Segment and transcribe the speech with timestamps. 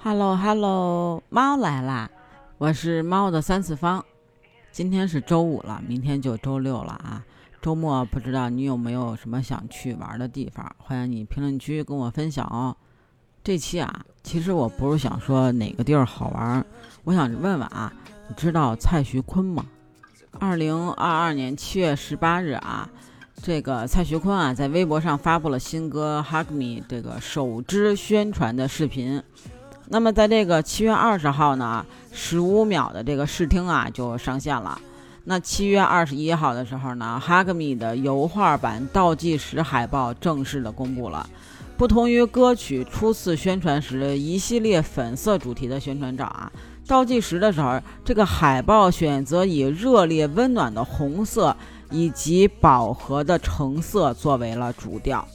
[0.00, 2.08] Hello Hello，猫来啦！
[2.56, 4.04] 我是猫的三次方。
[4.70, 7.24] 今天是周五了，明天就周六了啊！
[7.60, 10.64] 周末不知道你有没有什么想去玩的地方？
[10.78, 12.76] 欢迎你评论区跟我分享哦。
[13.42, 16.64] 这期啊，其实我不是想说哪个地儿好玩，
[17.02, 17.92] 我想问问啊，
[18.28, 19.66] 你知道蔡徐坤吗？
[20.38, 22.88] 二零二二年七月十八日啊。
[23.40, 29.20] 这个蔡徐坤啊，在微博上发布了新歌《Hug Me》这个首支宣传的视频。
[29.90, 34.80] 那么，在这个七月二十号呢，十五秒的这个试听啊就上线了。
[35.24, 41.28] 那七月二十一号的时候呢，《Hug Me》的油画版倒计时海报正式的公布了。
[41.76, 46.50] 不同于歌曲初次宣传时一系列粉色主题的宣传照啊，
[46.86, 51.56] 倒计时的时候，这个海报选择以热烈温暖的红色。
[51.90, 55.26] 以及饱和的橙色作为了主调，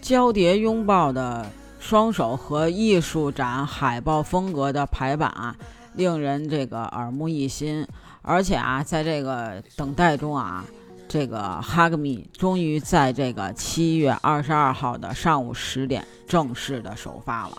[0.00, 1.44] 交叠拥抱的
[1.86, 5.54] 双手和艺术展海报风格的排版啊，
[5.94, 7.86] 令人这个耳目一新。
[8.22, 10.64] 而且啊，在这个等待中啊，
[11.06, 17.56] 这个哈格米终于在这个七月二十二号的上午十点正式的首发了。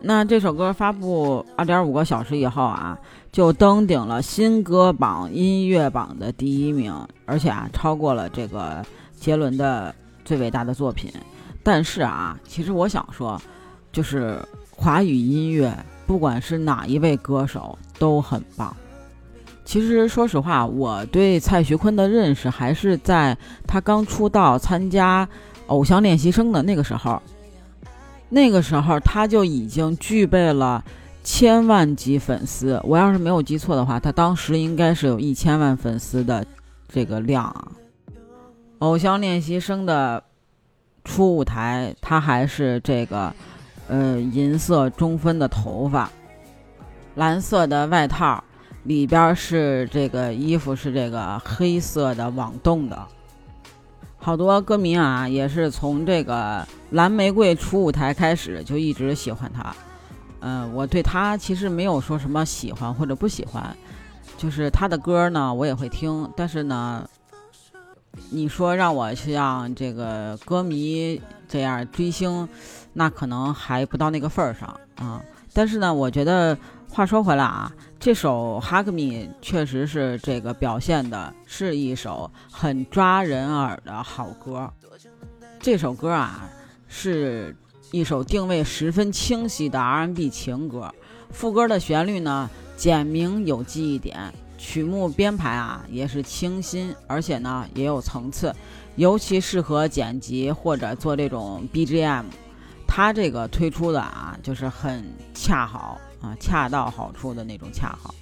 [0.00, 2.98] 那这首歌发布二点五个小时以后啊，
[3.30, 6.94] 就登顶了新歌榜音乐榜的第一名，
[7.26, 8.82] 而且啊，超过了这个
[9.14, 11.12] 杰伦的最伟大的作品。
[11.64, 13.40] 但是啊，其实我想说，
[13.90, 14.38] 就是
[14.70, 15.74] 华语音乐，
[16.06, 18.76] 不管是哪一位歌手都很棒。
[19.64, 25.26] 其实说实话，我对蔡徐坤的认识还是在他刚出道参加
[25.68, 27.20] 偶像练习生的那个时候。
[28.28, 30.84] 那个时候他就已经具备了
[31.22, 36.44] 千万级粉丝，我要是没有记错的话，他当时应该是有一千万粉丝的
[36.88, 37.72] 这个量。
[38.80, 40.22] 偶像练习生的
[41.04, 43.32] 初舞台，他还是这个
[43.88, 46.10] 呃银色中分的头发，
[47.14, 48.42] 蓝色的外套，
[48.84, 52.98] 里边是这个衣服是这个黑色的网洞的。
[54.16, 59.76] 好多歌迷啊，也是从这个蓝玫瑰初舞台开始就一直喜欢他。
[60.40, 63.76] 嗯，我对他其实没有说什么喜欢或者不喜欢，
[64.38, 67.06] 就是他的歌呢我也会听，但是呢，
[68.30, 72.48] 你说让我像这个歌迷这样追星，
[72.92, 75.22] 那可能还不到那个份儿上啊。
[75.52, 76.56] 但是呢，我觉得。
[76.86, 79.00] 话说回来啊，这首《Hug Me》
[79.42, 84.72] 确实是这个表现的是一首很抓人耳的好歌。
[85.58, 86.48] 这首歌啊，
[86.86, 87.56] 是
[87.90, 90.94] 一首定位十分清晰的 R&B 情歌。
[91.32, 94.32] 副歌的旋律呢，简明有记忆点，
[94.64, 98.50] 曲目编排啊也是清新，而且呢也有层次，
[98.96, 102.24] 尤其适合剪辑或者做这种 BGM。
[102.86, 105.04] 它这个推出的啊，就是很
[105.34, 106.00] 恰好。
[106.22, 108.14] 啊，恰到好处的那种恰好。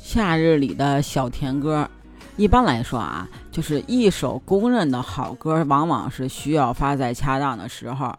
[0.00, 1.90] 夏日里的小甜歌，
[2.36, 8.16] 一般来说啊，就是一首公认的好歌，往往是需要发在恰当的时候。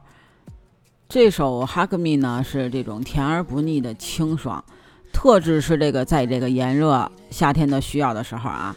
[1.07, 4.61] 这首《Hug Me》呢，是这种甜而不腻的清爽，
[5.13, 8.75] 特质是这个在这个炎热夏天的需要的时候啊。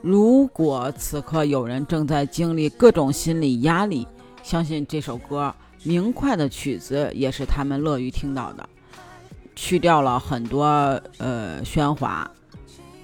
[0.00, 4.06] 如果此刻有人正在经历各种心理压力，
[4.42, 8.68] 相信这首歌明快的曲子也是他们乐于听到的。
[9.56, 10.64] 去掉了很多
[11.18, 12.30] 呃喧哗，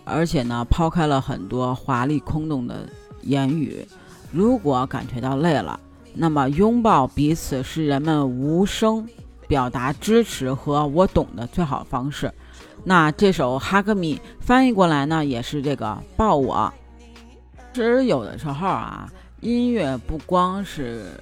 [0.05, 2.89] 而且呢，抛开了很多华丽空洞的
[3.23, 3.87] 言语。
[4.33, 5.79] 如果感觉到累了，
[6.13, 9.09] 那么拥抱彼此是人们无声
[9.47, 12.33] 表达支持和我懂的最好方式。
[12.85, 16.73] 那这首《哈格米》翻译过来呢，也是这个抱我。
[17.73, 19.11] 其实有的时候啊，
[19.41, 21.13] 音乐不光是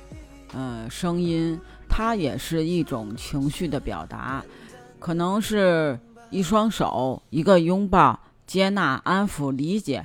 [0.55, 4.43] 呃声音，它也是一种情绪的表达。
[4.99, 5.99] 可能是
[6.31, 10.05] 一双手，一个拥抱，接纳、安抚、理解，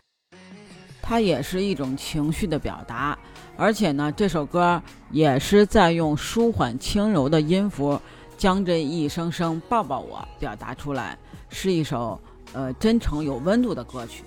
[1.01, 3.17] 它也是一种情绪的表达。
[3.55, 4.81] 而且呢，这首歌
[5.11, 7.99] 也是在用舒缓轻柔的音符，
[8.37, 11.17] 将这一声声抱抱我表达出来，
[11.53, 12.19] 是一首
[12.51, 14.25] 呃真诚有温度的歌曲。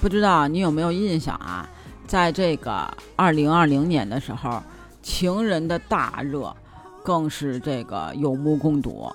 [0.00, 1.68] 不知道你有没有印象啊？
[2.06, 4.62] 在这个二零二零年的时候，
[5.02, 6.56] 情人的大热，
[7.02, 9.12] 更是这个有目共睹。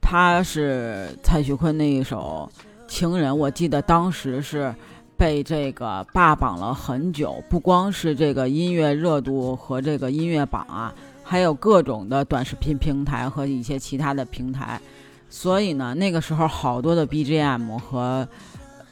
[0.00, 2.50] 他是蔡徐坤那一首
[2.90, 4.74] 《情人》，我记得当时是
[5.16, 10.92] 被这个霸榜了很久，不光是这个音乐热度和这个音乐榜啊，
[11.22, 14.80] 还有各种的短视频平台和一些其他的平台。
[15.28, 18.26] 所以呢，那个时候好多的 BGM 和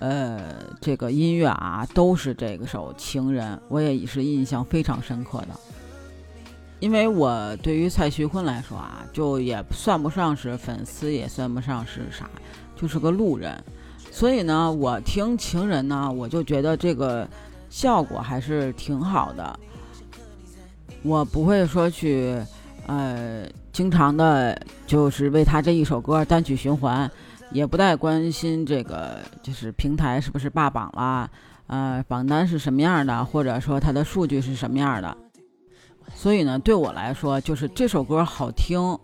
[0.00, 5.48] 呃这个音乐啊，都是这个首《情人》，我也是印象非常深刻的。
[6.80, 12.28] 因为我对于蔡徐坤来说啊，就也算不上是粉丝，也算不上是啥，
[12.74, 13.62] 就是个路人。
[14.10, 17.26] 所以呢，我听《情人》呢，我就觉得这个
[17.70, 19.60] 效果还是挺好的。
[21.04, 22.36] 我不会说去，
[22.86, 27.10] 呃，经常的，就是为他这一首歌单曲循环，
[27.50, 31.28] 也不太关心这个就是平台是不是霸榜啦，
[31.68, 35.16] 呃，榜单是什么样的，或者说它的数据是什么样的。
[36.14, 38.98] 所以呢，对我来说，就是这首歌好听，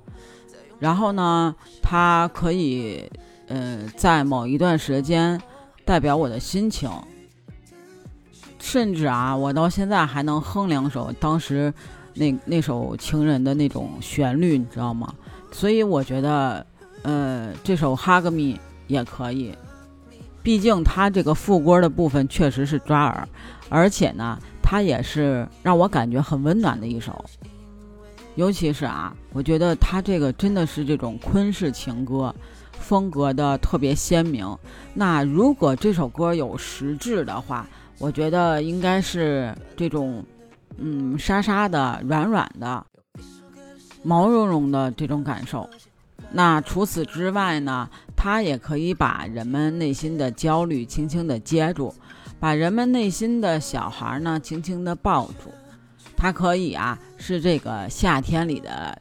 [0.79, 3.11] 然后呢，它可以，
[3.47, 5.41] 呃，在某一段时间
[5.87, 6.91] 代表我的心情，
[8.59, 11.73] 甚至啊，我到现在还能哼两首当时
[12.19, 15.15] 那那首《情人》的那种旋律，你知道吗？
[15.53, 16.67] 所以我觉得，
[17.03, 18.55] 呃，这首《哈格米》
[18.87, 19.55] 也可以，
[20.43, 23.29] 毕竟它这个副歌的部分确实是抓耳，
[23.69, 24.38] 而且呢。
[24.70, 27.25] 它也是让我感觉很温暖的一首，
[28.35, 32.35] 尤其是啊，我觉得它这个真的是这种昆式情歌
[32.73, 34.47] 风格的特别鲜明。
[34.93, 37.67] 那如果这首歌有实质的话，
[37.97, 40.23] 我觉得应该是这种，
[40.78, 42.86] 嗯，沙沙的、软软的、
[44.02, 45.69] 毛茸茸的这种感受。
[46.30, 51.94] 那除此之外呢，它也可以把人们内心的焦虑轻轻地接住。
[52.40, 55.50] 把人们内心的小孩呢，轻轻地抱住。
[56.16, 58.96] 它可以啊，是这个夏天里的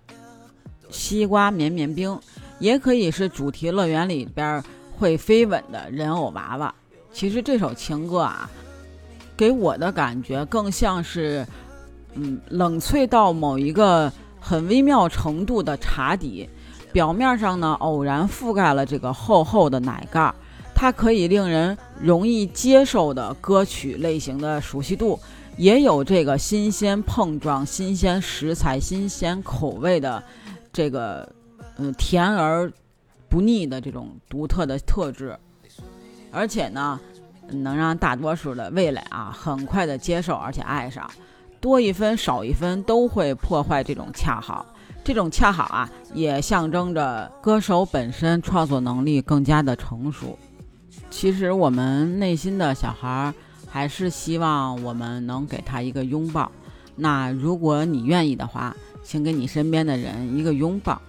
[0.90, 2.20] 西瓜绵绵冰，
[2.60, 4.64] 也可以是主题乐园里边
[4.98, 6.74] 会飞吻的人偶娃娃。
[7.12, 8.50] 其实这首情歌啊，
[9.36, 11.46] 给我的感觉更像是，
[12.18, 16.50] 嗯，冷萃到某一个很微妙程度的茶底，
[16.92, 20.34] 表面上呢偶然覆盖了这个厚厚的奶盖。
[20.74, 25.20] 它可以令人容易接受的歌曲类型的熟悉度，
[25.58, 30.24] 也有这个新鲜碰撞、新鲜食材、新鲜口味的
[30.72, 31.28] 这个
[31.78, 32.72] 嗯甜而
[33.28, 35.36] 不腻的这种独特的特质，
[36.32, 37.00] 而且呢，
[37.50, 41.10] 能让大多数的味蕾啊很快的接受而且爱上，
[41.60, 44.66] 多一分少一分都会破坏这种恰好，
[45.04, 50.38] 这种恰好啊也象征着歌手本身创作能力更加的成熟。
[51.10, 53.34] 其实我们内心的小孩
[53.68, 56.52] 还是希望我们能给他一个拥抱。
[56.96, 61.02] 那如果你愿意的话，请给你身边的人一个拥抱，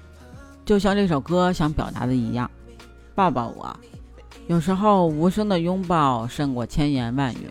[0.64, 2.50] 就像这首歌想表达的一样，
[3.14, 3.74] 抱抱我。
[4.46, 7.50] 有时候无声的拥抱胜过千言万语。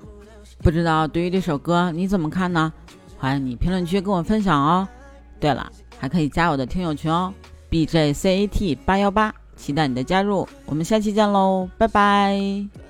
[0.60, 2.72] 不知道对于这首歌你怎么看呢？
[3.18, 4.88] 欢迎你评论区跟我分享哦。
[5.40, 7.34] 对了，还可以加我的听友群哦
[7.70, 9.34] ，B J C A T 八幺八。
[9.56, 12.87] 期待你的加入，我们下期见喽，拜拜。